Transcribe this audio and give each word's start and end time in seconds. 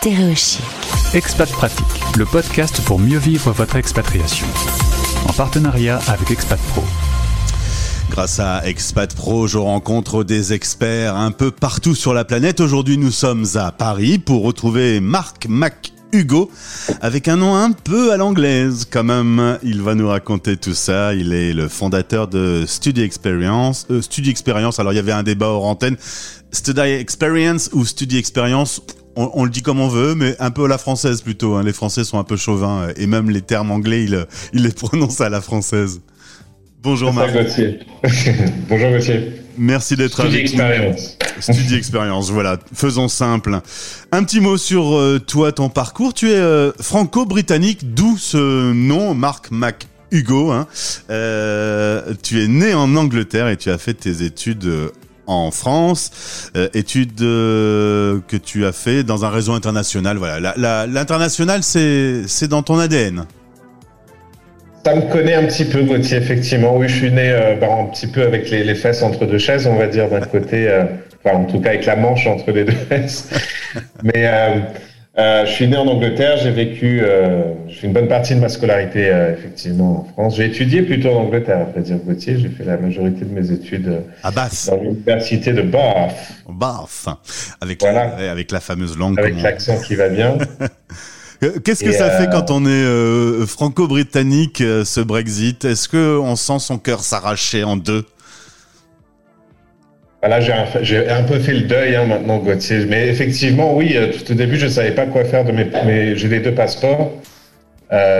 Stéréochic. 0.00 0.62
Expat 1.12 1.50
Pratique, 1.50 2.16
le 2.16 2.24
podcast 2.24 2.80
pour 2.84 3.00
mieux 3.00 3.18
vivre 3.18 3.50
votre 3.50 3.74
expatriation. 3.74 4.46
En 5.28 5.32
partenariat 5.32 5.98
avec 6.06 6.30
Expat 6.30 6.60
Pro. 6.68 6.84
Grâce 8.08 8.38
à 8.38 8.64
Expat 8.64 9.12
Pro, 9.12 9.48
je 9.48 9.58
rencontre 9.58 10.22
des 10.22 10.52
experts 10.52 11.16
un 11.16 11.32
peu 11.32 11.50
partout 11.50 11.96
sur 11.96 12.14
la 12.14 12.24
planète. 12.24 12.60
Aujourd'hui, 12.60 12.96
nous 12.96 13.10
sommes 13.10 13.44
à 13.56 13.72
Paris 13.72 14.20
pour 14.20 14.44
retrouver 14.44 15.00
Marc 15.00 15.48
Mac 15.48 15.92
Hugo, 16.12 16.48
avec 17.00 17.26
un 17.26 17.36
nom 17.36 17.56
un 17.56 17.72
peu 17.72 18.12
à 18.12 18.16
l'anglaise 18.16 18.86
quand 18.88 19.04
même. 19.04 19.58
Il 19.64 19.82
va 19.82 19.96
nous 19.96 20.08
raconter 20.08 20.56
tout 20.56 20.74
ça. 20.74 21.12
Il 21.14 21.32
est 21.32 21.52
le 21.52 21.66
fondateur 21.66 22.28
de 22.28 22.64
Study 22.68 23.02
Experience. 23.02 23.84
Euh, 23.90 24.00
Study 24.00 24.30
Experience, 24.30 24.78
alors 24.78 24.92
il 24.92 24.96
y 24.96 25.00
avait 25.00 25.10
un 25.10 25.24
débat 25.24 25.48
hors 25.48 25.66
antenne. 25.66 25.96
Study 26.52 26.80
Experience 26.80 27.68
ou 27.72 27.84
Study 27.84 28.16
Experience 28.16 28.80
on, 29.18 29.44
le 29.44 29.50
dit 29.50 29.62
comme 29.62 29.80
on 29.80 29.88
veut, 29.88 30.14
mais 30.14 30.36
un 30.38 30.50
peu 30.50 30.64
à 30.64 30.68
la 30.68 30.78
française 30.78 31.22
plutôt. 31.22 31.54
Hein. 31.54 31.64
Les 31.64 31.72
Français 31.72 32.04
sont 32.04 32.18
un 32.18 32.24
peu 32.24 32.36
chauvins 32.36 32.88
et 32.96 33.06
même 33.06 33.30
les 33.30 33.42
termes 33.42 33.70
anglais, 33.70 34.04
ils, 34.04 34.26
ils 34.52 34.62
les 34.62 34.72
prononcent 34.72 35.20
à 35.20 35.28
la 35.28 35.40
française. 35.40 36.00
Bonjour 36.80 37.12
Marc. 37.12 37.32
Bonjour 38.68 38.90
Gauthier. 38.92 39.32
Merci 39.58 39.96
d'être 39.96 40.20
avec 40.20 40.42
expérience. 40.42 41.18
nous. 41.36 41.54
Study 41.54 41.74
Experience, 41.74 42.30
voilà. 42.30 42.58
Faisons 42.72 43.08
simple. 43.08 43.58
Un 44.12 44.22
petit 44.22 44.40
mot 44.40 44.56
sur 44.56 44.96
euh, 44.96 45.18
toi, 45.18 45.50
ton 45.50 45.68
parcours. 45.68 46.14
Tu 46.14 46.30
es 46.30 46.36
euh, 46.36 46.70
franco-britannique, 46.80 47.94
d'où 47.94 48.16
ce 48.16 48.72
nom, 48.72 49.14
Marc 49.14 49.50
Mac 49.50 49.88
Hugo. 50.12 50.52
Hein. 50.52 50.68
Euh, 51.10 52.14
tu 52.22 52.42
es 52.42 52.46
né 52.46 52.74
en 52.74 52.94
Angleterre 52.94 53.48
et 53.48 53.56
tu 53.56 53.70
as 53.70 53.78
fait 53.78 53.94
tes 53.94 54.22
études 54.22 54.70
en 55.28 55.50
France, 55.50 56.50
études 56.74 57.14
que 57.18 58.36
tu 58.36 58.66
as 58.66 58.72
fait 58.72 59.04
dans 59.04 59.24
un 59.24 59.30
réseau 59.30 59.52
international. 59.52 60.16
Voilà, 60.16 60.54
l'international, 60.86 61.62
c'est 61.62 62.48
dans 62.48 62.62
ton 62.62 62.78
ADN. 62.78 63.26
Ça 64.88 64.94
me 64.94 65.02
connaît 65.02 65.34
un 65.34 65.44
petit 65.44 65.66
peu, 65.66 65.82
Gauthier, 65.82 66.16
effectivement. 66.16 66.76
Oui, 66.76 66.88
je 66.88 66.94
suis 66.94 67.10
né 67.10 67.30
euh, 67.30 67.56
bah, 67.56 67.66
un 67.70 67.84
petit 67.86 68.06
peu 68.06 68.22
avec 68.22 68.48
les, 68.48 68.74
fesses 68.74 69.02
entre 69.02 69.26
deux 69.26 69.36
chaises, 69.36 69.66
on 69.66 69.74
va 69.74 69.86
dire, 69.86 70.08
d'un 70.08 70.20
côté, 70.20 70.66
euh, 70.66 70.84
en 71.24 71.44
tout 71.44 71.60
cas 71.60 71.70
avec 71.70 71.84
la 71.84 71.96
manche 71.96 72.26
entre 72.26 72.50
les 72.52 72.64
deux 72.64 72.72
fesses. 72.88 73.28
Mais 74.02 74.26
euh, 75.18 75.46
je 75.46 75.52
suis 75.52 75.68
né 75.68 75.76
en 75.76 75.86
Angleterre, 75.86 76.36
j'ai 76.38 76.50
vécu, 76.50 77.02
j'ai 77.66 77.74
fait 77.74 77.86
une 77.86 77.92
bonne 77.92 78.08
partie 78.08 78.34
de 78.34 78.40
ma 78.40 78.48
scolarité, 78.48 79.12
effectivement, 79.36 80.00
en 80.00 80.12
France. 80.12 80.36
J'ai 80.36 80.46
étudié 80.46 80.82
plutôt 80.82 81.10
en 81.10 81.22
Angleterre, 81.22 81.66
à 81.76 81.80
dire, 81.80 81.96
Gauthier. 81.98 82.38
J'ai 82.38 82.48
fait 82.48 82.64
la 82.64 82.76
majorité 82.76 83.24
de 83.24 83.32
mes 83.32 83.50
études 83.50 84.02
à 84.22 84.30
Bath. 84.30 84.66
dans 84.68 84.80
l'université 84.80 85.52
de 85.52 85.62
Bath. 85.62 86.14
Bath, 86.48 87.08
avec, 87.60 87.82
la, 87.82 88.30
avec 88.30 88.50
la 88.52 88.60
fameuse 88.60 88.96
langue. 88.96 89.18
Avec 89.18 89.42
l'accent 89.42 89.78
qui 89.80 89.94
va 89.94 90.08
bien. 90.08 90.38
Qu'est-ce 91.64 91.84
que 91.84 91.92
ça 91.92 92.10
fait 92.10 92.26
euh, 92.26 92.30
quand 92.32 92.50
on 92.50 92.66
est 92.66 92.68
euh, 92.68 93.46
franco-britannique, 93.46 94.60
euh, 94.60 94.84
ce 94.84 95.00
Brexit? 95.00 95.64
Est-ce 95.64 95.88
qu'on 95.88 96.34
sent 96.34 96.58
son 96.58 96.78
cœur 96.78 97.04
s'arracher 97.04 97.62
en 97.62 97.76
deux? 97.76 98.04
Là, 100.22 100.40
j'ai 100.40 100.52
un, 101.08 101.22
peu 101.22 101.38
fait 101.38 101.52
le 101.52 101.60
deuil 101.62 101.94
hein, 101.94 102.04
maintenant, 102.04 102.38
Gauthier. 102.38 102.86
Mais 102.86 103.06
effectivement, 103.08 103.76
oui, 103.76 103.96
tout 104.16 104.32
au 104.32 104.34
début, 104.34 104.56
je 104.56 104.66
ne 104.66 104.70
savais 104.70 104.90
pas 104.90 105.06
quoi 105.06 105.24
faire 105.24 105.44
de 105.44 105.52
mes. 105.52 106.16
j'ai 106.16 106.28
les 106.28 106.40
deux 106.40 106.54
passeports. 106.54 107.12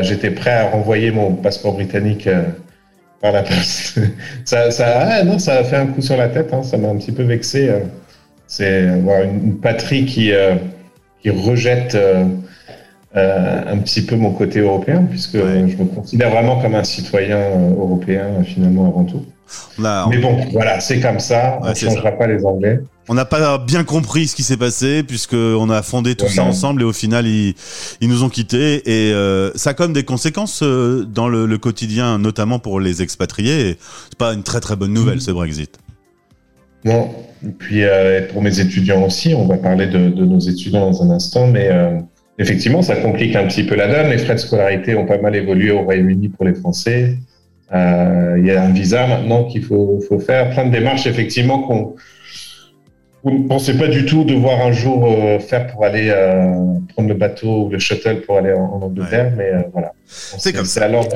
J'étais 0.03 0.31
prêt 0.31 0.53
à 0.53 0.69
renvoyer 0.69 1.11
mon 1.11 1.33
passeport 1.33 1.75
britannique 1.75 2.29
par 3.21 3.33
la 3.33 3.43
poste. 3.43 3.99
ça, 4.45 4.71
ça, 4.71 5.09
ah, 5.09 5.25
non, 5.25 5.41
ça 5.41 5.55
a 5.55 5.65
fait 5.65 5.77
un 5.77 5.87
coup 5.87 6.01
sur 6.01 6.17
la 6.17 6.29
tête. 6.29 6.53
Hein, 6.53 6.63
ça 6.63 6.77
m'a 6.77 6.89
un 6.89 6.97
petit 6.97 7.13
peu 7.13 7.25
vexé. 7.25 7.69
C'est 8.47 8.87
voir 9.01 9.23
une, 9.23 9.59
patrie 9.59 10.05
qui, 10.05 10.33
qui 11.23 11.31
rejette 11.31 11.97
euh, 13.17 13.63
un 13.67 13.79
petit 13.79 14.03
peu 14.03 14.17
mon 14.17 14.33
côté 14.33 14.61
européen, 14.61 15.07
puisque 15.09 15.39
je 15.39 15.77
me 15.77 15.87
considère 15.87 16.31
vraiment 16.31 16.61
comme 16.61 16.75
un 16.75 16.85
citoyen 16.85 17.39
euh, 17.39 17.71
européen 17.71 18.45
finalement 18.45 18.87
avant 18.87 19.05
tout. 19.05 19.25
Mais 19.79 20.19
bon, 20.19 20.37
voilà, 20.53 20.79
c'est 20.81 21.01
comme 21.01 21.19
ça. 21.19 21.59
on 21.63 21.71
ne 21.71 21.75
changera 21.75 22.13
pas 22.13 22.27
les 22.27 22.45
Anglais. 22.45 22.81
On 23.09 23.15
n'a 23.15 23.25
pas 23.25 23.57
bien 23.57 23.83
compris 23.83 24.27
ce 24.27 24.37
qui 24.37 24.43
s'est 24.43 24.59
passé 24.59 25.03
puisqu'on 25.03 25.71
a 25.71 25.81
fondé 25.81 26.17
tout 26.17 26.29
ça 26.29 26.45
ensemble 26.45 26.83
et 26.83 26.85
au 26.85 26.93
final 26.93 27.27
ils, 27.27 27.55
ils 28.03 28.11
nous 28.11 28.25
ont 28.25 28.29
quittés 28.29 28.83
et 28.85 29.15
euh, 29.15 29.51
ça 29.55 29.71
a 29.71 29.83
même 29.83 29.95
des 29.95 30.05
conséquences 30.05 30.63
dans 30.63 31.29
le, 31.29 31.57
quotidien, 31.57 32.19
notamment 32.19 32.59
pour 32.59 32.79
les 32.79 33.01
expatriés. 33.01 33.79
C'est 34.11 34.19
pas 34.19 34.35
une 34.35 34.43
très 34.43 34.61
très 34.61 34.77
bonne 34.77 34.93
nouvelle 34.93 35.23
ce 35.23 35.31
Brexit. 35.31 35.79
Non, 36.85 37.09
et 37.43 37.53
puis 37.53 37.85
pour 38.35 38.43
mes 38.43 38.61
étudiants 38.61 39.03
aussi, 39.03 39.33
on 39.33 39.47
va 39.47 39.57
parler 39.57 39.87
de, 39.87 40.11
de, 40.11 40.27
nos 40.27 40.41
étudiants 40.41 40.91
dans 40.91 41.03
un 41.03 41.11
instant, 41.11 41.47
mais 41.47 41.71
Effectivement, 42.39 42.83
ça 42.83 42.97
complique 42.97 43.35
un 43.35 43.47
petit 43.47 43.65
peu 43.65 43.75
la 43.75 43.89
donne. 43.89 44.11
Les 44.11 44.19
frais 44.19 44.35
de 44.35 44.41
scolarité 44.41 44.95
ont 44.95 45.07
pas 45.07 45.19
mal 45.19 45.35
évolué 45.35 45.73
au 45.73 45.83
Royaume-Uni 45.83 46.29
pour 46.29 46.45
les 46.45 46.55
Français. 46.55 47.17
Euh, 47.75 48.37
il 48.39 48.47
y 48.47 48.51
a 48.53 48.63
un 48.63 48.71
visa 48.71 49.07
maintenant 49.07 49.45
qu'il 49.45 49.65
faut, 49.65 50.01
faut, 50.09 50.21
faire, 50.21 50.51
plein 50.51 50.67
de 50.67 50.71
démarches 50.71 51.07
effectivement 51.07 51.61
qu'on 51.61 51.97
vous 53.25 53.31
ne 53.31 53.49
pensez 53.49 53.77
pas 53.77 53.89
du 53.89 54.07
tout 54.07 54.25
devoir 54.25 54.61
un 54.61 54.73
jour 54.73 55.05
euh, 55.07 55.41
faire 55.41 55.67
pour 55.67 55.85
aller 55.85 56.09
euh, 56.09 56.53
prendre 56.95 57.09
le 57.09 57.15
bateau 57.15 57.65
ou 57.65 57.69
le 57.69 57.79
shuttle 57.79 58.21
pour 58.21 58.39
aller 58.39 58.53
en, 58.53 58.81
Angleterre, 58.81 59.33
mais 59.37 59.51
euh, 59.53 59.63
voilà. 59.73 59.93
C'est 60.07 60.53
comme 60.53 60.65
ça. 60.65 60.85
Alors 60.85 61.09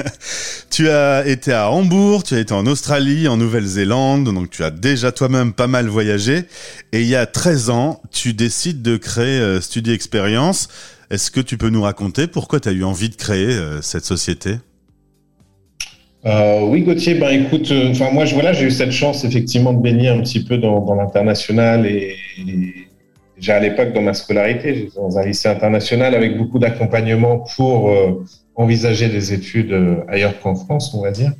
tu 0.70 0.90
as 0.90 1.26
été 1.26 1.52
à 1.52 1.70
Hambourg, 1.70 2.24
tu 2.24 2.34
as 2.34 2.40
été 2.40 2.52
en 2.52 2.66
Australie, 2.66 3.26
en 3.26 3.38
Nouvelle-Zélande, 3.38 4.24
donc 4.24 4.50
tu 4.50 4.62
as 4.62 4.70
déjà 4.70 5.12
toi-même 5.12 5.52
pas 5.52 5.66
mal 5.66 5.88
voyagé. 5.88 6.44
Et 6.92 7.00
il 7.00 7.08
y 7.08 7.16
a 7.16 7.26
13 7.26 7.70
ans, 7.70 8.02
tu 8.12 8.34
décides 8.34 8.82
de 8.82 8.96
créer 8.96 9.60
Study 9.60 9.92
Experience. 9.92 10.68
Est-ce 11.10 11.30
que 11.30 11.40
tu 11.40 11.56
peux 11.56 11.70
nous 11.70 11.82
raconter 11.82 12.26
pourquoi 12.26 12.60
tu 12.60 12.68
as 12.68 12.72
eu 12.72 12.84
envie 12.84 13.08
de 13.08 13.16
créer 13.16 13.58
cette 13.82 14.04
société? 14.04 14.58
Euh, 16.26 16.66
oui, 16.66 16.82
Gauthier, 16.82 17.14
ben 17.14 17.30
écoute, 17.30 17.70
euh, 17.70 17.94
moi, 18.12 18.24
j'ai 18.26 18.66
eu 18.66 18.70
cette 18.70 18.92
chance 18.92 19.24
effectivement 19.24 19.72
de 19.72 19.80
baigner 19.80 20.08
un 20.08 20.20
petit 20.20 20.44
peu 20.44 20.58
dans, 20.58 20.94
l'international 20.94 21.86
et, 21.86 22.16
déjà 23.36 23.56
à 23.56 23.60
l'époque 23.60 23.94
dans 23.94 24.02
ma 24.02 24.12
scolarité, 24.12 24.74
j'étais 24.74 24.96
dans 24.96 25.18
un 25.18 25.24
lycée 25.24 25.48
international 25.48 26.14
avec 26.14 26.36
beaucoup 26.36 26.58
d'accompagnement 26.58 27.38
pour 27.56 27.88
euh, 27.88 28.22
envisager 28.54 29.08
des 29.08 29.32
études 29.32 29.74
ailleurs 30.08 30.38
qu'en 30.40 30.54
France, 30.54 30.94
on 30.94 31.00
va 31.00 31.10
dire. 31.10 31.32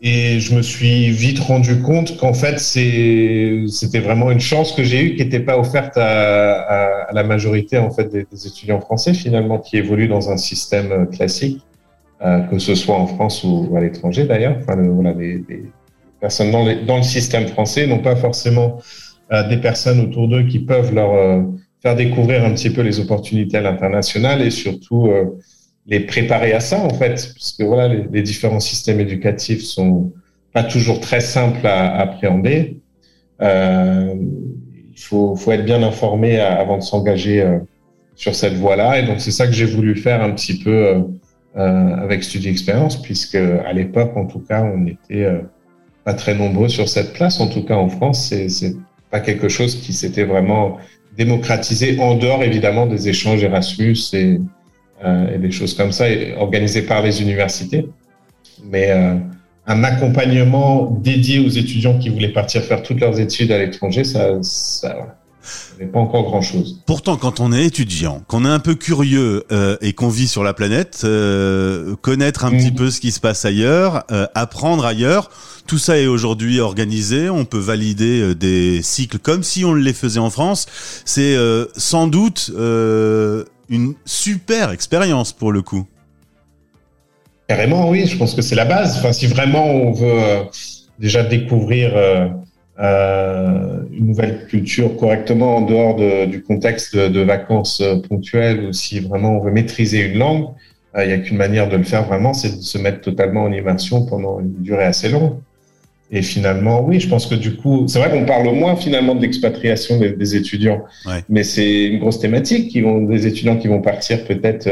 et 0.00 0.38
je 0.38 0.54
me 0.54 0.62
suis 0.62 1.10
vite 1.10 1.40
rendu 1.40 1.80
compte 1.80 2.16
qu'en 2.18 2.34
fait, 2.34 2.60
c'était 2.60 3.98
vraiment 3.98 4.30
une 4.30 4.38
chance 4.38 4.70
que 4.70 4.84
j'ai 4.84 5.02
eue 5.02 5.16
qui 5.16 5.24
n'était 5.24 5.40
pas 5.40 5.58
offerte 5.58 5.96
à, 5.96 7.08
la 7.12 7.24
majorité 7.24 7.78
en 7.78 7.90
fait 7.90 8.12
des 8.12 8.46
étudiants 8.46 8.80
français 8.80 9.12
finalement 9.12 9.58
qui 9.58 9.76
évoluent 9.76 10.08
dans 10.08 10.30
un 10.30 10.36
système 10.36 11.08
classique. 11.08 11.60
Euh, 12.22 12.40
que 12.42 12.58
ce 12.58 12.76
soit 12.76 12.94
en 12.94 13.06
France 13.06 13.42
ou, 13.42 13.74
à 13.76 13.80
l'étranger 13.80 14.24
d'ailleurs. 14.24 14.56
Enfin, 14.60 14.76
voilà, 14.76 15.12
les, 15.12 15.42
personnes 16.20 16.52
dans, 16.52 16.64
dans, 16.86 16.96
le 16.96 17.02
système 17.02 17.48
français 17.48 17.88
n'ont 17.88 17.98
pas 17.98 18.14
forcément 18.14 18.78
euh, 19.32 19.46
des 19.48 19.56
personnes 19.56 20.00
autour 20.00 20.28
d'eux 20.28 20.44
qui 20.44 20.60
peuvent 20.60 20.94
leur 20.94 21.12
euh, 21.12 21.42
faire 21.82 21.96
découvrir 21.96 22.44
un 22.44 22.54
petit 22.54 22.70
peu 22.70 22.82
les 22.82 23.00
opportunités 23.00 23.56
à 23.56 23.62
l'international 23.62 24.42
et 24.42 24.50
surtout 24.50 25.10
les 25.86 26.00
préparer 26.00 26.52
à 26.52 26.60
ça 26.60 26.78
en 26.78 26.90
fait, 26.90 27.32
parce 27.34 27.56
que 27.58 27.64
voilà, 27.64 27.88
les, 27.88 28.04
les, 28.10 28.22
différents 28.22 28.60
systèmes 28.60 29.00
éducatifs 29.00 29.62
sont 29.62 30.12
pas 30.52 30.62
toujours 30.62 31.00
très 31.00 31.20
simples 31.20 31.66
à, 31.66 31.96
appréhender. 31.96 32.80
Euh, 33.42 34.14
il 34.96 35.00
faut, 35.00 35.36
faut, 35.36 35.52
être 35.52 35.64
bien 35.64 35.82
informé 35.82 36.38
avant 36.38 36.78
de 36.78 36.82
s'engager 36.82 37.44
sur 38.14 38.34
cette 38.34 38.54
voie-là, 38.54 39.00
et 39.00 39.06
donc 39.06 39.20
c'est 39.20 39.32
ça 39.32 39.46
que 39.46 39.52
j'ai 39.52 39.64
voulu 39.64 39.96
faire 39.96 40.22
un 40.22 40.30
petit 40.30 40.58
peu 40.58 40.86
euh, 40.86 41.00
avec 41.56 42.24
Study 42.24 42.48
Experience, 42.48 43.00
puisque 43.00 43.36
à 43.36 43.72
l'époque, 43.72 44.16
en 44.16 44.26
tout 44.26 44.40
cas, 44.40 44.62
on 44.62 44.78
n'était 44.78 45.24
euh, 45.24 45.38
pas 46.04 46.14
très 46.14 46.34
nombreux 46.34 46.68
sur 46.68 46.88
cette 46.88 47.12
place. 47.12 47.40
En 47.40 47.48
tout 47.48 47.64
cas, 47.64 47.76
en 47.76 47.88
France, 47.88 48.32
c'est 48.48 48.76
pas 49.10 49.20
quelque 49.20 49.48
chose 49.48 49.76
qui 49.76 49.92
s'était 49.92 50.24
vraiment 50.24 50.78
démocratisé 51.16 51.98
en 52.00 52.16
dehors 52.16 52.42
évidemment 52.42 52.86
des 52.86 53.08
échanges 53.08 53.44
Erasmus 53.44 53.96
et, 54.12 54.40
euh, 55.04 55.34
et 55.34 55.38
des 55.38 55.50
choses 55.50 55.74
comme 55.74 55.92
ça, 55.92 56.06
organisés 56.38 56.82
par 56.82 57.02
les 57.02 57.22
universités. 57.22 57.86
Mais 58.64 58.90
euh, 58.90 59.14
un 59.66 59.84
accompagnement 59.84 60.90
dédié 60.90 61.38
aux 61.38 61.48
étudiants 61.48 61.98
qui 61.98 62.08
voulaient 62.08 62.32
partir 62.32 62.62
faire 62.62 62.82
toutes 62.82 63.00
leurs 63.00 63.20
études 63.20 63.52
à 63.52 63.58
l'étranger, 63.58 64.04
ça, 64.04 64.42
ça 64.42 65.16
n'est 65.78 65.86
pas 65.86 65.98
encore 65.98 66.24
grand-chose. 66.24 66.80
Pourtant, 66.86 67.16
quand 67.16 67.40
on 67.40 67.52
est 67.52 67.64
étudiant, 67.64 68.22
qu'on 68.28 68.44
est 68.44 68.48
un 68.48 68.58
peu 68.58 68.74
curieux 68.74 69.44
euh, 69.52 69.76
et 69.80 69.92
qu'on 69.92 70.08
vit 70.08 70.28
sur 70.28 70.44
la 70.44 70.54
planète, 70.54 71.02
euh, 71.04 71.96
connaître 71.96 72.44
un 72.44 72.50
petit 72.50 72.72
mm. 72.72 72.76
peu 72.76 72.90
ce 72.90 73.00
qui 73.00 73.12
se 73.12 73.20
passe 73.20 73.44
ailleurs, 73.44 74.04
euh, 74.10 74.26
apprendre 74.34 74.84
ailleurs, 74.84 75.30
tout 75.66 75.78
ça 75.78 75.98
est 75.98 76.06
aujourd'hui 76.06 76.60
organisé. 76.60 77.30
On 77.30 77.44
peut 77.44 77.58
valider 77.58 78.34
des 78.34 78.82
cycles 78.82 79.18
comme 79.18 79.42
si 79.42 79.64
on 79.64 79.74
les 79.74 79.92
faisait 79.94 80.20
en 80.20 80.30
France. 80.30 80.66
C'est 81.06 81.36
sans 81.74 82.06
doute 82.06 82.50
une 82.54 83.94
super 84.04 84.72
expérience 84.72 85.32
pour 85.32 85.52
le 85.52 85.62
coup. 85.62 85.86
Carrément, 87.48 87.88
oui. 87.88 88.06
Je 88.06 88.18
pense 88.18 88.34
que 88.34 88.42
c'est 88.42 88.54
la 88.54 88.66
base. 88.66 88.98
Enfin, 88.98 89.12
si 89.14 89.26
vraiment 89.26 89.66
on 89.66 89.92
veut 89.92 90.42
déjà 90.98 91.22
découvrir 91.22 91.94
euh, 92.80 93.82
une 93.92 94.08
nouvelle 94.08 94.46
culture 94.46 94.96
correctement 94.96 95.56
en 95.56 95.60
dehors 95.62 95.96
de, 95.96 96.26
du 96.26 96.42
contexte 96.42 96.96
de, 96.96 97.20
vacances 97.20 97.82
ponctuelles 98.08 98.64
ou 98.64 98.72
si 98.72 99.00
vraiment 99.00 99.38
on 99.38 99.40
veut 99.40 99.52
maîtriser 99.52 100.00
une 100.00 100.18
langue, 100.18 100.48
il 100.96 101.06
n'y 101.06 101.12
a 101.12 101.18
qu'une 101.18 101.36
manière 101.36 101.68
de 101.68 101.76
le 101.76 101.82
faire 101.82 102.04
vraiment, 102.04 102.32
c'est 102.32 102.56
de 102.56 102.62
se 102.62 102.78
mettre 102.78 103.00
totalement 103.00 103.44
en 103.44 103.52
immersion 103.52 104.06
pendant 104.06 104.38
une 104.38 104.62
durée 104.62 104.84
assez 104.84 105.08
longue. 105.08 105.38
Et 106.12 106.22
finalement, 106.22 106.84
oui, 106.84 107.00
je 107.00 107.08
pense 107.08 107.26
que 107.26 107.34
du 107.34 107.56
coup, 107.56 107.86
c'est 107.88 107.98
vrai 107.98 108.10
qu'on 108.10 108.24
parle 108.24 108.48
moins 108.54 108.76
finalement 108.76 109.16
de 109.16 109.22
l'expatriation 109.22 109.98
des, 109.98 110.36
étudiants, 110.36 110.84
mais 111.28 111.42
c'est 111.42 111.86
une 111.86 111.98
grosse 111.98 112.20
thématique. 112.20 112.70
Qui 112.70 112.82
vont, 112.82 113.00
des 113.00 113.26
étudiants 113.26 113.56
qui 113.56 113.66
vont 113.66 113.80
partir 113.80 114.24
peut-être 114.24 114.68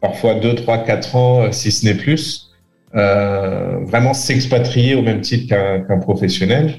parfois 0.00 0.34
2, 0.34 0.54
3, 0.54 0.84
4 0.84 1.16
ans, 1.16 1.52
si 1.52 1.72
ce 1.72 1.86
n'est 1.86 1.94
plus, 1.94 2.50
euh, 2.94 3.78
vraiment 3.84 4.14
s'expatrier 4.14 4.94
au 4.94 5.02
même 5.02 5.20
titre 5.20 5.48
qu'un 5.48 5.98
professionnel 5.98 6.74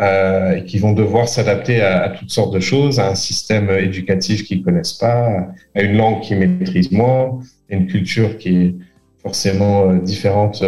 euh, 0.00 0.56
et 0.56 0.64
qui 0.64 0.78
vont 0.78 0.92
devoir 0.92 1.28
s'adapter 1.28 1.80
à, 1.80 2.08
toutes 2.10 2.30
sortes 2.30 2.52
de 2.54 2.60
choses, 2.60 2.98
à 2.98 3.10
un 3.10 3.14
système 3.14 3.70
éducatif 3.70 4.44
qu'ils 4.44 4.62
connaissent 4.62 4.94
pas, 4.94 5.48
à 5.74 5.82
une 5.82 5.96
langue 5.96 6.20
qu'ils 6.20 6.38
maîtrisent 6.38 6.92
moins, 6.92 7.40
à 7.70 7.74
une 7.74 7.86
culture 7.86 8.38
qui 8.38 8.48
est 8.48 8.74
forcément 9.22 9.90
euh, 9.90 9.98
différente 9.98 10.64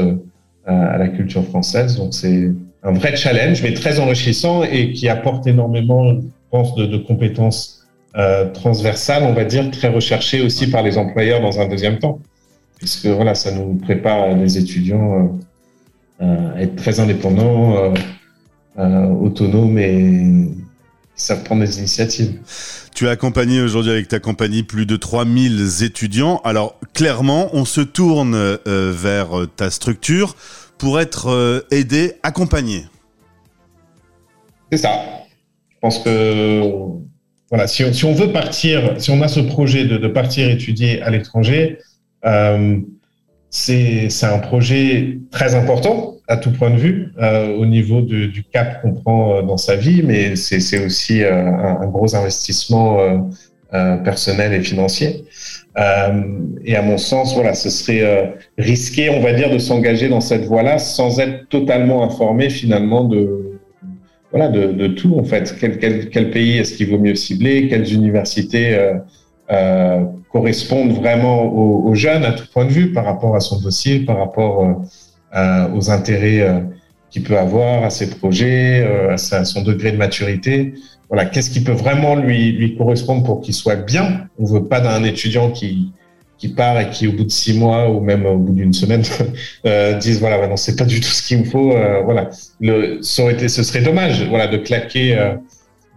à 0.67 0.97
la 0.97 1.09
culture 1.09 1.45
française. 1.45 1.97
Donc 1.97 2.15
c'est 2.15 2.51
un 2.85 2.93
vrai 2.93 3.17
challenge, 3.17 3.63
mais 3.63 3.75
très 3.75 3.99
enrichissant 3.99 4.63
et 4.63 4.93
qui 4.93 5.09
apporte 5.09 5.47
énormément, 5.47 6.13
je 6.13 6.21
pense, 6.51 6.75
de, 6.77 6.97
compétences 6.99 7.87
euh, 8.17 8.49
transversales, 8.51 9.25
on 9.25 9.33
va 9.33 9.45
dire, 9.45 9.71
très 9.71 9.89
recherchées 9.89 10.41
aussi 10.41 10.71
par 10.71 10.83
les 10.83 10.99
employeurs 10.99 11.41
dans 11.41 11.61
un 11.61 11.69
deuxième 11.69 11.99
temps 11.99 12.21
puisque 12.83 13.07
voilà, 13.07 13.37
ça 13.37 13.53
nous 13.53 13.77
prépare 13.77 14.35
les 14.35 14.59
étudiants 14.59 15.39
euh, 16.21 16.57
à 16.57 16.63
être 16.63 16.75
très 16.75 16.99
indépendants, 16.99 17.77
euh, 17.77 17.95
euh, 18.79 19.07
autonomes 19.07 19.79
et 19.79 20.51
savent 21.15 21.43
prendre 21.45 21.65
des 21.65 21.79
initiatives. 21.79 22.39
Tu 22.95 23.09
as 23.09 23.11
accompagné 23.11 23.61
aujourd'hui 23.61 23.93
avec 23.93 24.09
ta 24.09 24.19
compagnie 24.19 24.63
plus 24.63 24.87
de 24.87 24.97
3000 24.97 25.83
étudiants. 25.83 26.41
Alors 26.45 26.79
clairement, 26.95 27.49
on 27.53 27.65
se 27.65 27.81
tourne 27.81 28.59
vers 28.67 29.47
ta 29.57 29.71
structure 29.71 30.35
pour 30.79 31.01
être 31.01 31.65
aidé, 31.71 32.15
accompagné. 32.23 32.87
C'est 34.71 34.79
ça. 34.79 34.91
Je 35.71 35.77
pense 35.81 35.99
que 36.01 36.63
voilà, 37.51 37.67
si 37.67 37.85
on, 38.05 38.15
veut 38.15 38.33
partir, 38.33 38.95
si 38.99 39.11
on 39.11 39.21
a 39.21 39.29
ce 39.29 39.41
projet 39.41 39.85
de 39.85 40.09
partir 40.09 40.51
étudier 40.51 41.03
à 41.03 41.11
l'étranger, 41.11 41.79
euh, 42.25 42.81
c'est 43.51 44.09
un 44.23 44.39
projet 44.39 45.19
très 45.31 45.55
important 45.55 46.17
à 46.33 46.39
tout 46.39 46.51
point 46.51 46.71
de 46.71 46.77
vue 46.77 47.13
euh, 47.21 47.55
au 47.57 47.67
niveau 47.67 48.01
du 48.01 48.43
cap 48.51 48.81
qu'on 48.81 48.93
prend 48.93 49.37
euh, 49.37 49.43
dans 49.43 49.59
sa 49.59 49.77
vie, 49.77 50.03
mais 50.03 50.35
c'est 50.35 50.83
aussi 50.83 51.23
euh, 51.23 51.31
un, 51.31 51.87
gros 51.87 52.17
investissement 52.17 53.31
personnel 54.05 54.53
et 54.53 54.61
financier. 54.61 55.25
et 56.65 56.77
à 56.77 56.83
mon 56.83 56.99
sens, 56.99 57.35
voilà, 57.35 57.55
ce 57.55 57.71
serait 57.71 58.35
risqué, 58.59 59.09
on 59.09 59.21
va 59.21 59.33
dire, 59.33 59.51
de 59.51 59.59
s'engager 59.59 60.09
dans 60.11 60.21
cette 60.21 60.45
voie-là 60.45 60.79
sans 60.79 61.21
être 61.21 61.49
totalement 61.49 62.05
informé 62.05 62.51
finalement 62.51 63.05
de 63.05 63.59
voilà 64.31 64.49
de, 64.49 64.87
tout 64.89 65.15
en 65.19 65.25
fait. 65.25 65.55
Quel, 65.59 66.31
pays 66.31 66.59
est-ce 66.59 66.75
qu'il 66.75 66.91
vaut 66.91 66.99
mieux 66.99 67.15
cibler? 67.15 67.69
Quelles 67.69 67.91
universités 67.95 68.77
correspondent 70.31 70.93
vraiment 70.93 71.45
aux, 71.91 71.95
jeunes 71.95 72.25
à 72.27 72.33
tout 72.33 72.47
point 72.53 72.67
de 72.67 72.73
vue 72.73 72.93
par 72.93 73.07
rapport 73.07 73.35
à 73.35 73.41
son 73.41 73.59
dossier, 73.59 74.01
par 74.01 74.19
rapport 74.19 74.83
aux 75.35 75.91
intérêts 75.91 76.41
euh, 76.41 76.61
qu'il 77.11 77.23
peut 77.23 77.39
avoir, 77.39 77.85
à 77.85 77.91
ses 77.91 78.11
projets, 78.11 78.87
à, 79.11 79.17
son 79.17 79.63
degré 79.63 79.93
de 79.93 79.99
maturité. 79.99 80.75
Voilà, 81.09 81.27
qu'est-ce 81.27 81.51
qui 81.51 81.63
peut 81.63 81.73
vraiment 81.73 82.17
lui, 82.17 82.53
lui 82.53 82.77
correspondre 82.77 83.23
pour 83.23 83.43
qu'il 83.43 83.55
soit 83.55 83.77
bien? 83.77 84.29
On 84.39 84.47
veut 84.47 84.65
pas 84.65 84.81
d'un 84.81 85.05
étudiant 85.05 85.51
qui, 85.51 85.93
qui 86.43 86.49
part 86.49 86.81
et 86.81 86.91
qui, 86.91 87.07
au 87.07 87.13
bout 87.13 87.23
de 87.23 87.31
six 87.31 87.57
mois 87.57 87.89
ou 87.89 88.01
même 88.01 88.27
au 88.27 88.37
bout 88.37 88.53
d'une 88.53 88.73
semaine, 88.73 89.03
euh, 89.67 89.97
disent 89.99 90.19
voilà, 90.19 90.39
bah 90.39 90.49
non, 90.49 90.57
c'est 90.57 90.75
pas 90.75 90.85
du 90.85 90.99
tout 90.99 91.07
ce 91.07 91.23
qu'il 91.23 91.39
me 91.39 91.45
faut. 91.45 91.73
Euh, 91.73 92.01
voilà, 92.03 92.31
le, 92.61 93.01
ça 93.01 93.23
aurait 93.23 93.35
été, 93.35 93.49
ce 93.49 93.63
serait 93.63 93.81
dommage, 93.81 94.27
voilà, 94.29 94.49
de 94.49 94.57
claquer 94.57 95.17
euh, 95.17 95.35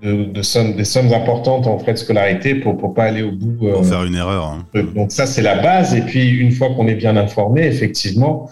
de, 0.03 0.41
sommes, 0.43 0.73
des 0.73 0.83
sommes 0.83 1.11
importantes 1.13 1.65
en 1.65 1.79
frais 1.79 1.93
de 1.93 1.97
scolarité 1.97 2.53
pour 2.53 2.77
pour 2.77 2.93
pas 2.93 3.05
aller 3.05 3.23
au 3.23 3.31
bout. 3.31 3.53
pour 3.53 3.79
euh, 3.79 3.83
faire 3.83 4.03
une 4.03 4.15
erreur. 4.15 4.45
Hein. 4.45 4.83
Donc 4.93 5.11
ça 5.11 5.25
c'est 5.25 5.41
la 5.41 5.55
base 5.55 5.95
et 5.95 6.01
puis 6.01 6.29
une 6.29 6.51
fois 6.51 6.69
qu'on 6.75 6.87
est 6.87 6.95
bien 6.95 7.17
informé, 7.17 7.65
effectivement, 7.65 8.47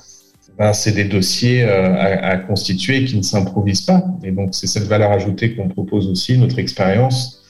ben, 0.58 0.74
c'est 0.74 0.92
des 0.92 1.06
dossiers 1.06 1.64
euh, 1.64 1.96
à, 1.96 2.28
à, 2.28 2.38
constituer 2.38 3.06
qui 3.06 3.18
ne 3.18 3.24
s'improvisent 3.24 3.82
pas. 3.82 4.04
Et 4.24 4.32
donc 4.32 4.50
c'est 4.54 4.68
cette 4.68 4.84
valeur 4.84 5.12
ajoutée 5.12 5.56
qu'on 5.56 5.68
propose 5.68 6.08
aussi, 6.08 6.38
notre 6.38 6.60
expérience. 6.60 7.44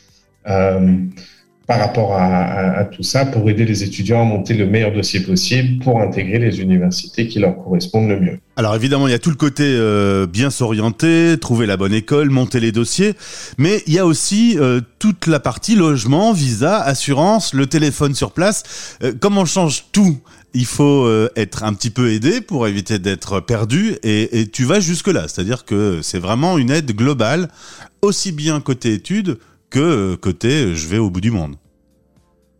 Euh, 0.47 0.97
par 1.65 1.79
rapport 1.79 2.13
à, 2.13 2.83
tout 2.85 3.03
ça 3.03 3.25
pour 3.25 3.49
aider 3.49 3.65
les 3.65 3.83
étudiants 3.83 4.21
à 4.21 4.25
monter 4.25 4.53
le 4.53 4.65
meilleur 4.65 4.91
dossier 4.91 5.21
possible 5.21 5.81
pour 5.81 6.01
intégrer 6.01 6.37
les 6.37 6.59
universités 6.59 7.27
qui 7.27 7.39
leur 7.39 7.55
correspondent 7.55 8.09
le 8.09 8.19
mieux. 8.19 8.39
Alors 8.57 8.75
évidemment, 8.75 9.07
il 9.07 9.11
y 9.11 9.15
a 9.15 9.19
tout 9.19 9.29
le 9.29 9.37
côté 9.37 9.63
euh, 9.65 10.27
bien 10.27 10.49
s'orienter, 10.49 11.37
trouver 11.39 11.65
la 11.65 11.77
bonne 11.77 11.93
école, 11.93 12.29
monter 12.29 12.59
les 12.59 12.71
dossiers, 12.71 13.13
mais 13.57 13.81
il 13.87 13.93
y 13.93 13.99
a 13.99 14.05
aussi 14.05 14.57
euh, 14.59 14.81
toute 14.99 15.25
la 15.27 15.39
partie 15.39 15.75
logement, 15.75 16.33
visa, 16.33 16.81
assurance, 16.81 17.53
le 17.53 17.65
téléphone 17.65 18.13
sur 18.13 18.31
place. 18.31 18.97
Euh, 19.01 19.13
comme 19.17 19.37
on 19.37 19.45
change 19.45 19.85
tout, 19.93 20.17
il 20.53 20.65
faut 20.65 21.09
être 21.35 21.63
un 21.63 21.73
petit 21.73 21.89
peu 21.89 22.11
aidé 22.11 22.39
pour 22.39 22.67
éviter 22.67 22.99
d'être 22.99 23.39
perdu 23.39 23.95
et, 24.03 24.39
et 24.39 24.47
tu 24.47 24.65
vas 24.65 24.79
jusque-là, 24.79 25.27
c'est-à-dire 25.27 25.65
que 25.65 26.01
c'est 26.03 26.19
vraiment 26.19 26.59
une 26.59 26.69
aide 26.69 26.91
globale, 26.95 27.47
aussi 28.03 28.31
bien 28.31 28.61
côté 28.61 28.93
études 28.93 29.39
que 29.73 29.79
euh, 29.79 30.15
côté 30.15 30.47
euh, 30.47 30.75
je 30.75 30.87
vais 30.87 30.99
au 30.99 31.09
bout 31.09 31.19
du 31.19 31.31
monde. 31.31 31.55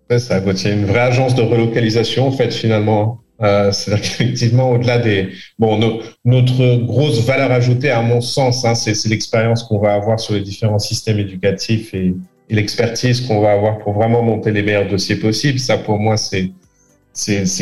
C'est 0.10 0.19
ça, 0.19 0.36
a 0.36 0.69
une 0.69 0.86
vraie 0.86 1.00
agence 1.00 1.36
de 1.36 1.44
relocalisation 1.44 2.27
en 2.27 2.31
fait 2.31 2.51
finalement. 2.51 3.21
Euh, 3.42 3.71
C'est-à-dire 3.71 4.04
qu'effectivement, 4.18 4.71
au-delà 4.71 4.98
des... 4.98 5.30
Bon, 5.60 5.80
notre 6.25 6.77
grosse 6.86 7.19
valeur 7.25 7.51
ajoutée, 7.51 7.89
à 7.89 8.01
mon 8.01 8.21
sens, 8.21 8.65
hein, 8.65 8.75
c'est 8.75 9.07
l'expérience 9.07 9.63
qu'on 9.63 9.80
va 9.80 9.94
avoir 9.94 10.19
sur 10.19 10.33
les 10.33 10.42
différents 10.42 10.80
systèmes 10.80 11.19
éducatifs 11.19 11.94
et, 11.94 12.15
l'expertise 12.50 13.21
qu'on 13.21 13.42
va 13.42 13.54
avoir 13.54 13.80
pour 13.80 13.94
vraiment 13.94 14.21
monter 14.21 14.51
les 14.51 14.62
meilleurs 14.62 14.88
dossiers 14.88 15.16
possibles. 15.16 15.57
Ça, 15.57 15.77
pour 15.77 15.98
moi, 15.98 16.18
c'est 16.18 16.51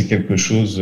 quelque 0.10 0.36
chose... 0.36 0.82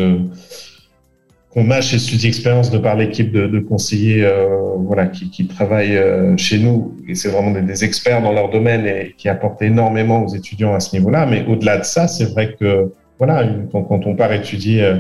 qu'on 1.50 1.72
a 1.72 1.82
chez 1.82 1.98
Study 1.98 2.28
Experience 2.28 2.70
de 2.70 2.78
par 2.78 2.96
l'équipe 2.96 3.32
de, 3.32 3.48
de, 3.48 3.60
conseillers 3.60 4.24
euh, 4.24 4.48
voilà, 4.78 5.08
qui, 5.08 5.30
qui 5.32 5.48
travaillent 5.48 5.98
euh, 5.98 6.38
chez 6.38 6.60
nous. 6.60 6.96
Et 7.08 7.16
c'est 7.16 7.30
vraiment 7.30 7.52
des, 7.52 7.62
des, 7.62 7.84
experts 7.84 8.22
dans 8.22 8.32
leur 8.32 8.50
domaine 8.50 8.86
et 8.86 9.16
qui 9.18 9.30
apportent 9.30 9.62
énormément 9.62 10.24
aux 10.24 10.36
étudiants 10.36 10.76
à 10.76 10.80
ce 10.80 10.96
niveau-là. 10.96 11.26
Mais 11.26 11.46
au-delà 11.48 11.80
de 11.80 11.84
ça, 11.84 12.08
c'est 12.08 12.26
vrai 12.26 12.56
que 12.60 12.94
voilà, 13.18 13.46
quand, 13.72 13.84
quand, 13.84 14.06
on 14.06 14.16
part 14.16 14.32
étudier 14.32 14.84
euh, 14.84 14.98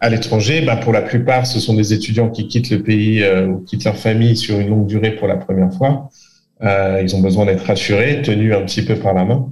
à 0.00 0.08
l'étranger, 0.08 0.62
bah, 0.62 0.76
pour 0.76 0.92
la 0.92 1.02
plupart, 1.02 1.46
ce 1.46 1.60
sont 1.60 1.74
des 1.74 1.92
étudiants 1.92 2.30
qui 2.30 2.48
quittent 2.48 2.70
le 2.70 2.82
pays 2.82 3.22
ou 3.46 3.58
quittent 3.58 3.84
leur 3.84 3.96
famille 3.96 4.36
sur 4.36 4.58
une 4.58 4.70
longue 4.70 4.86
durée 4.86 5.12
pour 5.12 5.28
la 5.28 5.36
première 5.36 5.72
fois. 5.74 6.08
ils 6.62 7.14
ont 7.14 7.20
besoin 7.20 7.44
d'être 7.44 7.66
rassurés, 7.66 8.22
tenus 8.22 8.54
un 8.54 8.62
petit 8.62 8.82
peu 8.82 8.96
par 8.96 9.12
la 9.12 9.26
main. 9.26 9.50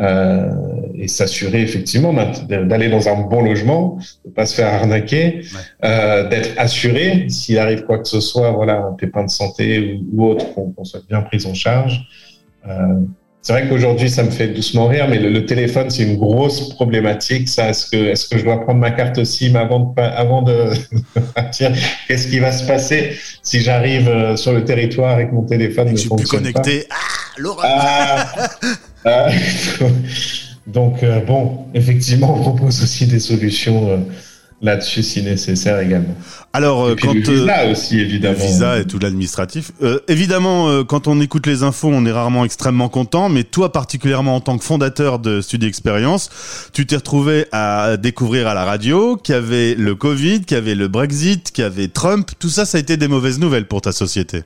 Euh, 0.00 0.50
et 0.96 1.06
s'assurer 1.06 1.62
effectivement 1.62 2.12
d'aller 2.48 2.88
dans 2.88 3.08
un 3.08 3.20
bon 3.22 3.42
logement, 3.42 3.98
de 4.24 4.30
pas 4.30 4.44
se 4.44 4.56
faire 4.56 4.72
arnaquer, 4.74 5.42
euh, 5.84 6.28
d'être 6.28 6.58
assuré 6.58 7.28
s'il 7.28 7.58
arrive 7.58 7.84
quoi 7.84 7.98
que 7.98 8.08
ce 8.08 8.20
soit, 8.20 8.50
voilà, 8.50 8.78
un 8.78 8.92
pépin 8.94 9.22
de 9.22 9.30
santé 9.30 10.00
ou, 10.12 10.24
autre, 10.24 10.46
qu'on 10.54 10.84
soit 10.84 11.02
bien 11.08 11.22
pris 11.22 11.46
en 11.46 11.54
charge. 11.54 12.08
Euh, 12.68 13.02
c'est 13.44 13.52
vrai 13.52 13.68
qu'aujourd'hui, 13.68 14.08
ça 14.08 14.22
me 14.22 14.30
fait 14.30 14.48
doucement 14.48 14.86
rire, 14.86 15.06
mais 15.06 15.18
le, 15.18 15.44
téléphone, 15.44 15.90
c'est 15.90 16.04
une 16.04 16.16
grosse 16.16 16.70
problématique. 16.70 17.46
Ça, 17.46 17.68
est-ce 17.68 17.90
que, 17.90 17.96
est-ce 17.96 18.26
que 18.26 18.38
je 18.38 18.44
dois 18.44 18.62
prendre 18.62 18.80
ma 18.80 18.90
carte 18.90 19.22
SIM 19.22 19.54
avant 19.54 19.80
de, 19.80 20.00
avant 20.00 20.40
de 20.40 20.70
partir? 21.34 21.70
Qu'est-ce 22.08 22.28
qui 22.28 22.38
va 22.38 22.52
se 22.52 22.66
passer 22.66 23.18
si 23.42 23.60
j'arrive 23.60 24.08
euh, 24.08 24.36
sur 24.36 24.54
le 24.54 24.64
territoire 24.64 25.10
avec 25.10 25.30
mon 25.30 25.42
téléphone 25.42 25.90
Je 25.90 25.96
suis 25.96 26.08
plus 26.08 26.26
connecté. 26.26 26.86
Ah, 26.88 26.94
Laura 27.36 27.64
ah, 27.68 28.32
ah, 29.04 29.28
Donc, 30.66 31.02
euh, 31.02 31.20
bon, 31.20 31.66
effectivement, 31.74 32.34
on 32.34 32.40
propose 32.40 32.82
aussi 32.82 33.06
des 33.06 33.20
solutions 33.20 33.90
euh, 33.90 33.98
là-dessus 34.64 35.02
si 35.02 35.22
nécessaire 35.22 35.78
également. 35.78 36.16
Alors, 36.52 36.90
et 36.90 36.96
quand 36.96 37.14
le 37.14 37.20
visa 37.20 37.66
aussi 37.66 38.00
évidemment. 38.00 38.38
Le 38.38 38.44
visa 38.44 38.78
et 38.78 38.84
tout 38.84 38.98
l'administratif. 38.98 39.72
Euh, 39.82 40.00
évidemment, 40.08 40.84
quand 40.84 41.06
on 41.06 41.20
écoute 41.20 41.46
les 41.46 41.62
infos, 41.62 41.88
on 41.88 42.04
est 42.06 42.12
rarement 42.12 42.44
extrêmement 42.44 42.88
content. 42.88 43.28
Mais 43.28 43.44
toi, 43.44 43.72
particulièrement 43.72 44.36
en 44.36 44.40
tant 44.40 44.58
que 44.58 44.64
fondateur 44.64 45.18
de 45.18 45.40
Studio 45.40 45.68
Experience, 45.68 46.30
tu 46.72 46.86
t'es 46.86 46.96
retrouvé 46.96 47.46
à 47.52 47.96
découvrir 47.96 48.48
à 48.48 48.54
la 48.54 48.64
radio 48.64 49.16
qu'il 49.16 49.34
y 49.34 49.38
avait 49.38 49.74
le 49.74 49.94
Covid, 49.94 50.40
qu'il 50.40 50.56
y 50.56 50.58
avait 50.58 50.74
le 50.74 50.88
Brexit, 50.88 51.52
qu'il 51.52 51.62
y 51.62 51.66
avait 51.66 51.88
Trump. 51.88 52.30
Tout 52.38 52.48
ça, 52.48 52.64
ça 52.64 52.78
a 52.78 52.80
été 52.80 52.96
des 52.96 53.08
mauvaises 53.08 53.38
nouvelles 53.38 53.66
pour 53.66 53.80
ta 53.80 53.92
société. 53.92 54.42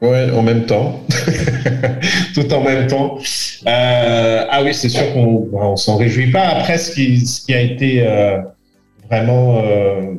Ouais, 0.00 0.30
en 0.32 0.42
même 0.42 0.66
temps, 0.66 1.02
tout 2.34 2.52
en 2.52 2.62
même 2.62 2.86
temps. 2.88 3.18
Euh, 3.66 4.44
ah 4.50 4.62
oui, 4.62 4.74
c'est 4.74 4.88
sûr 4.88 5.12
qu'on 5.14 5.48
on 5.52 5.76
s'en 5.76 5.96
réjouit 5.96 6.30
pas. 6.30 6.46
Après, 6.48 6.76
ce 6.76 6.90
qui, 6.92 7.24
ce 7.26 7.40
qui 7.40 7.54
a 7.54 7.60
été 7.60 8.06
euh, 8.06 8.38
vraiment 9.14 9.62
euh, 9.64 10.14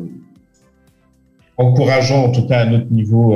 encourageant, 1.58 2.26
en 2.26 2.32
tout 2.32 2.48
cas 2.48 2.60
à 2.60 2.66
notre 2.66 2.92
niveau, 2.92 3.36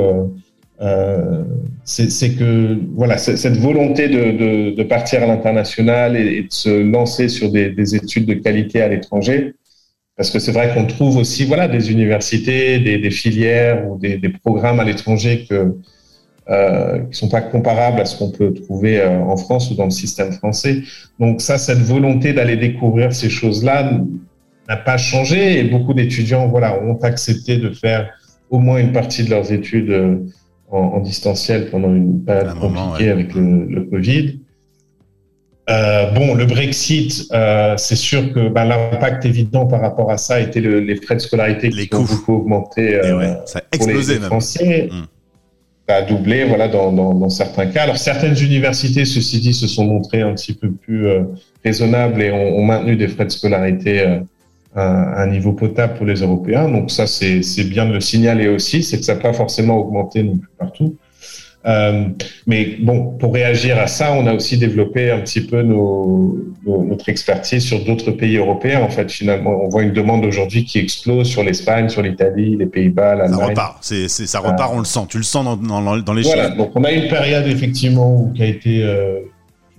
euh, 0.80 1.44
c'est 1.84 2.36
que 2.36 2.78
voilà 2.94 3.18
cette 3.18 3.56
volonté 3.56 4.08
de, 4.08 4.74
de, 4.74 4.82
partir 4.82 5.22
à 5.22 5.26
l'international 5.26 6.16
et, 6.16 6.42
de 6.42 6.52
se 6.52 6.82
lancer 6.82 7.28
sur 7.28 7.50
des, 7.50 7.70
des 7.70 7.94
études 7.94 8.26
de 8.26 8.34
qualité 8.34 8.80
à 8.80 8.88
l'étranger, 8.88 9.54
parce 10.20 10.30
que 10.30 10.38
c'est 10.38 10.52
vrai 10.52 10.72
qu'on 10.74 10.86
trouve 10.86 11.16
aussi 11.16 11.44
voilà 11.46 11.66
des 11.66 11.90
universités, 11.90 12.78
des, 12.78 13.10
filières 13.10 13.88
ou 13.88 13.96
des, 13.98 14.18
programmes 14.42 14.78
à 14.78 14.84
l'étranger 14.84 15.46
que 15.48 15.74
euh, 16.50 16.98
qui 17.06 17.18
sont 17.18 17.28
pas 17.28 17.40
comparables 17.40 18.00
à 18.00 18.04
ce 18.04 18.18
qu'on 18.18 18.30
peut 18.30 18.52
trouver 18.52 19.00
euh, 19.00 19.20
en 19.20 19.36
France 19.36 19.70
ou 19.70 19.76
dans 19.76 19.84
le 19.84 19.90
système 19.90 20.32
français. 20.32 20.82
Donc 21.18 21.40
ça, 21.40 21.56
cette 21.58 21.78
volonté 21.78 22.32
d'aller 22.32 22.56
découvrir 22.56 23.14
ces 23.14 23.30
choses-là 23.30 23.98
n'a 24.70 24.76
pas 24.76 24.96
changé 24.96 25.58
et 25.58 25.64
beaucoup 25.64 25.94
d'étudiants 25.94 26.46
voilà 26.48 26.80
ont 26.82 26.98
accepté 27.02 27.56
de 27.56 27.70
faire 27.70 28.10
au 28.50 28.58
moins 28.58 28.78
une 28.78 28.92
partie 28.92 29.24
de 29.24 29.30
leurs 29.30 29.52
études 29.52 29.90
euh, 29.90 30.16
en, 30.70 31.00
distanciel 31.00 31.70
pendant 31.70 31.92
une 31.94 32.24
période 32.24 32.54
compliquée 32.58 33.10
avec 33.10 33.34
le, 33.34 33.88
Covid. 33.90 34.40
Euh, 35.68 36.10
bon, 36.12 36.34
le 36.34 36.46
Brexit, 36.46 37.26
euh, 37.32 37.76
c'est 37.76 37.96
sûr 37.96 38.32
que 38.32 38.48
ben, 38.48 38.64
l'impact 38.64 39.24
évident 39.24 39.66
par 39.66 39.80
rapport 39.80 40.10
à 40.10 40.16
ça 40.16 40.40
le, 40.40 40.80
les 40.80 40.96
frais 40.96 41.16
de 41.16 41.20
scolarité 41.20 41.68
les 41.68 41.86
qui 41.86 41.94
ont 41.94 42.02
beaucoup 42.02 42.34
augmenté 42.34 42.94
euh, 42.94 43.34
ça 43.46 43.60
a 43.60 43.62
explosé 43.72 44.14
pour 44.14 44.22
les, 44.22 44.26
Français. 44.28 44.88
Mmh. 44.90 45.02
Ça 45.88 45.96
a 45.96 46.02
doublé, 46.02 46.44
voilà, 46.44 46.68
dans, 46.68 46.92
dans, 46.92 47.14
dans, 47.14 47.28
certains 47.28 47.66
cas. 47.66 47.82
Alors 47.82 47.98
certaines 47.98 48.38
universités, 48.40 49.04
ceci 49.04 49.40
dit, 49.40 49.52
se 49.52 49.66
sont 49.66 49.84
montrées 49.84 50.22
un 50.22 50.34
petit 50.34 50.54
peu 50.54 50.70
plus 50.70 51.08
raisonnables 51.64 52.22
et 52.22 52.30
ont, 52.30 52.58
ont, 52.58 52.64
maintenu 52.64 52.96
des 52.96 53.08
frais 53.08 53.24
de 53.24 53.30
scolarité 53.30 54.20
un 54.76 55.26
niveau 55.26 55.52
potable 55.52 55.94
pour 55.94 56.06
les 56.06 56.20
Européens. 56.20 56.68
Donc 56.68 56.90
ça, 56.90 57.06
c'est 57.06 57.64
bien 57.64 57.86
de 57.86 57.92
le 57.92 58.00
signaler 58.00 58.48
aussi, 58.48 58.82
c'est 58.82 58.98
que 58.98 59.04
ça 59.04 59.14
n'a 59.14 59.20
pas 59.20 59.32
forcément 59.32 59.76
augmenté 59.76 60.22
non 60.22 60.36
plus 60.36 60.48
partout. 60.58 60.96
Euh, 61.66 62.06
mais 62.46 62.76
bon, 62.80 63.18
pour 63.18 63.34
réagir 63.34 63.78
à 63.78 63.86
ça, 63.86 64.12
on 64.14 64.26
a 64.26 64.32
aussi 64.32 64.56
développé 64.56 65.10
un 65.10 65.20
petit 65.20 65.42
peu 65.42 65.60
nos, 65.60 66.38
notre 66.64 67.08
expertise 67.10 67.62
sur 67.62 67.84
d'autres 67.84 68.12
pays 68.12 68.36
européens. 68.36 68.80
En 68.80 68.88
fait, 68.88 69.10
finalement, 69.10 69.62
on 69.62 69.68
voit 69.68 69.82
une 69.82 69.92
demande 69.92 70.24
aujourd'hui 70.24 70.64
qui 70.64 70.78
explose 70.78 71.28
sur 71.28 71.42
l'Espagne, 71.42 71.90
sur 71.90 72.00
l'Italie, 72.00 72.56
les 72.56 72.66
Pays-Bas, 72.66 73.16
l'Allemagne. 73.16 73.38
Ça 73.38 73.46
repart, 73.46 73.84
ça 73.84 74.38
repart, 74.40 74.72
on 74.74 74.78
le 74.78 74.84
sent. 74.86 75.00
Tu 75.10 75.18
le 75.18 75.22
sens 75.22 75.44
dans, 75.44 75.56
dans, 75.56 75.98
dans 75.98 76.14
les 76.14 76.22
Voilà, 76.22 76.48
donc 76.50 76.70
on 76.74 76.84
a 76.84 76.92
une 76.92 77.08
période 77.08 77.46
effectivement 77.46 78.30
qui 78.34 78.42
a 78.42 78.46
été 78.46 78.82
euh, 78.82 79.20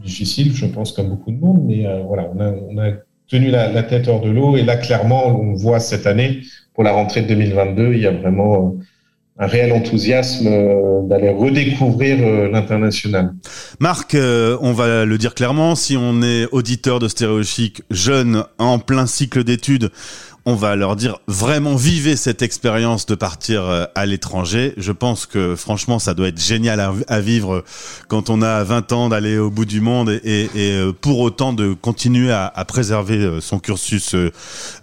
difficile, 0.04 0.54
je 0.54 0.68
pense, 0.68 0.92
comme 0.92 1.10
beaucoup 1.10 1.32
de 1.32 1.40
monde, 1.40 1.64
mais 1.66 1.88
euh, 1.88 2.04
voilà, 2.08 2.30
on 2.36 2.40
a, 2.40 2.52
on 2.52 2.78
a 2.78 2.92
tenu 3.32 3.50
la, 3.50 3.84
tête 3.84 4.08
hors 4.08 4.22
de 4.22 4.30
l'eau. 4.30 4.58
Et 4.58 4.64
là, 4.64 4.76
clairement, 4.76 5.28
on 5.28 5.54
voit 5.54 5.80
cette 5.80 6.06
année, 6.06 6.42
pour 6.74 6.84
la 6.84 6.92
rentrée 6.92 7.22
de 7.22 7.28
2022, 7.28 7.94
il 7.94 8.02
y 8.02 8.08
a 8.08 8.12
vraiment 8.12 8.76
euh, 8.78 9.44
un 9.44 9.48
réel 9.48 9.72
enthousiasme 9.72 10.48
euh, 10.48 11.02
d'aller 11.08 11.30
redécouvrir 11.30 12.18
euh, 12.20 12.50
l'international. 12.52 13.34
Marc, 13.80 14.16
on 14.16 14.74
va 14.74 15.06
le 15.06 15.18
dire 15.18 15.34
clairement, 15.34 15.76
si 15.76 15.96
on 15.98 16.22
est 16.22 16.46
auditeur 16.52 17.00
de 17.00 17.08
Stéréochic, 17.08 17.84
jeune, 17.90 18.44
en 18.60 18.80
plein 18.80 19.08
cycle 19.08 19.44
d'études, 19.46 19.92
on 20.46 20.56
va 20.56 20.76
leur 20.76 20.96
dire 20.96 21.20
vraiment 21.28 21.76
vivez 21.76 22.16
cette 22.16 22.42
expérience 22.42 23.06
de 23.06 23.16
partir 23.16 23.64
euh, 23.64 23.86
à 23.96 24.06
l'étranger. 24.06 24.74
Je 24.78 24.92
pense 24.92 25.26
que 25.26 25.56
franchement 25.56 26.00
ça 26.00 26.14
doit 26.14 26.30
être 26.30 26.42
génial 26.42 26.80
à, 27.08 27.20
vivre 27.22 27.64
quand 28.08 28.30
on 28.30 28.42
a 28.42 28.64
20 28.64 28.92
ans 28.92 29.10
d'aller 29.10 29.38
au 29.38 29.52
bout 29.52 29.66
du 29.66 29.82
monde 29.82 30.10
et, 30.24 30.50
euh, 30.56 30.92
pour 31.00 31.20
autant 31.20 31.54
de 31.54 31.74
continuer 31.74 32.32
à, 32.32 32.66
préserver 32.68 33.18
euh, 33.18 33.42
son 33.42 33.60
cursus 33.60 34.16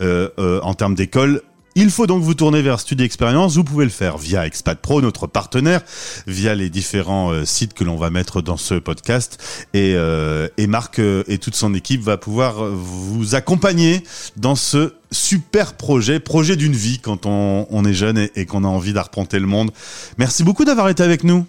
en 0.01 0.75
termes 0.75 0.95
d'école. 0.95 1.43
Il 1.75 1.91
faut 1.91 2.07
donc 2.07 2.23
vous 2.23 2.35
tourner 2.35 2.61
vers 2.61 2.81
Studio 2.81 3.05
Experience. 3.05 3.55
Vous 3.55 3.65
pouvez 3.65 3.85
le 3.85 3.91
faire 3.91 4.19
via 4.19 4.47
Expat 4.47 4.79
Pro, 4.81 5.01
notre 5.01 5.27
partenaire, 5.27 5.83
via 6.27 6.55
les 6.55 6.71
différents 6.71 7.31
euh, 7.31 7.45
sites 7.45 7.73
que 7.73 7.85
l'on 7.85 7.97
va 7.97 8.11
mettre 8.11 8.43
dans 8.43 8.57
ce 8.57 8.75
podcast. 8.75 9.67
Et, 9.75 9.95
euh, 9.95 10.49
et 10.57 10.67
Marc 10.67 10.99
euh, 10.99 11.23
et 11.29 11.39
toute 11.39 11.55
son 11.55 11.75
équipe 11.75 12.01
va 12.01 12.17
pouvoir 12.17 12.65
vous 12.65 13.35
accompagner 13.35 14.03
dans 14.37 14.57
ce 14.57 14.95
super 15.13 15.75
projet, 15.75 16.19
projet 16.21 16.57
d'une 16.57 16.75
vie 16.75 16.99
quand 16.99 17.27
on, 17.27 17.67
on 17.71 17.85
est 17.85 17.95
jeune 17.95 18.19
et, 18.19 18.33
et 18.35 18.45
qu'on 18.45 18.65
a 18.65 18.69
envie 18.69 18.93
d'arpenter 18.93 19.39
le 19.39 19.47
monde. 19.47 19.71
Merci 20.19 20.43
beaucoup 20.43 20.65
d'avoir 20.65 20.89
été 20.89 21.03
avec 21.03 21.23
nous. 21.23 21.47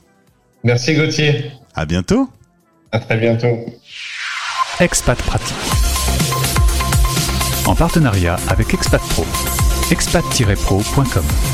Merci 0.63 0.93
Gauthier. 0.93 1.51
À 1.73 1.85
bientôt. 1.85 2.29
À 2.91 2.99
très 2.99 3.17
bientôt. 3.17 3.65
Expat 4.79 5.17
Pratique. 5.23 5.55
En 7.65 7.75
partenariat 7.75 8.37
avec 8.47 8.73
Expat 8.73 9.01
Pro 9.09 9.25
expat-pro.com. 9.91 11.48